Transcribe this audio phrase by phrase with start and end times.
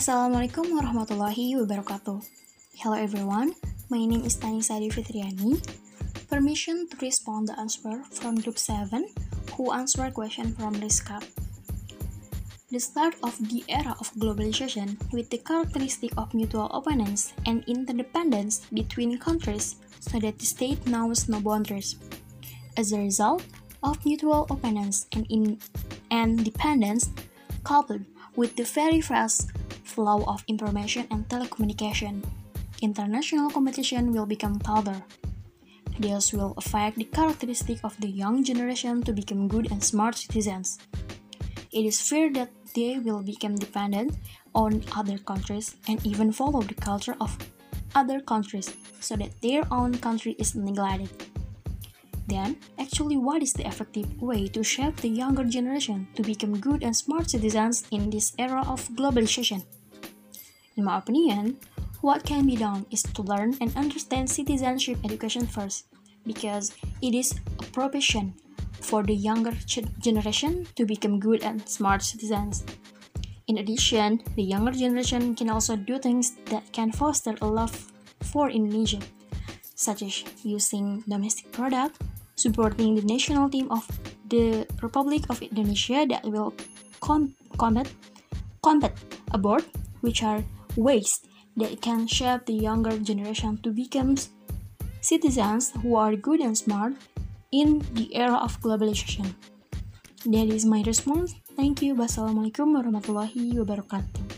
[0.00, 2.24] Assalamualaikum warahmatullahi wabarakatuh.
[2.80, 3.52] Hello everyone,
[3.92, 5.60] my name is Tani Sadi Fitriani.
[6.24, 9.04] Permission to respond the answer from group 7
[9.60, 11.20] who answer question from this cup.
[12.72, 18.64] The start of the era of globalization with the characteristic of mutual openness and interdependence
[18.72, 22.00] between countries so that the state knows no boundaries.
[22.80, 23.44] As a result
[23.84, 25.60] of mutual openness and in
[26.08, 27.12] independence
[27.68, 29.52] coupled with the very fast
[30.00, 32.24] flow of information and telecommunication,
[32.80, 34.96] international competition will become tougher.
[35.98, 40.78] This will affect the characteristic of the young generation to become good and smart citizens.
[41.70, 44.16] It is feared that they will become dependent
[44.54, 47.36] on other countries and even follow the culture of
[47.94, 51.12] other countries so that their own country is neglected.
[52.26, 56.82] Then, actually, what is the effective way to shape the younger generation to become good
[56.82, 59.60] and smart citizens in this era of globalization?
[60.80, 61.60] In my opinion,
[62.00, 65.92] what can be done is to learn and understand citizenship education first,
[66.24, 66.72] because
[67.04, 68.32] it is a profession
[68.80, 69.52] for the younger
[70.00, 72.64] generation to become good and smart citizens.
[73.46, 77.92] In addition, the younger generation can also do things that can foster a love
[78.32, 79.04] for Indonesia,
[79.76, 82.00] such as using domestic product,
[82.36, 83.84] supporting the national team of
[84.32, 86.56] the Republic of Indonesia that will
[87.04, 87.92] com combat
[88.64, 88.96] combat
[89.36, 89.68] abort,
[90.00, 90.40] which are
[90.76, 91.20] ways
[91.56, 94.16] that can shape the younger generation to become
[95.00, 96.94] citizens who are good and smart
[97.52, 99.34] in the era of globalization.
[100.26, 101.34] That is my response.
[101.56, 101.96] Thank you.
[101.96, 104.29] Wassalamualaikum warahmatullahi wabarakatuh.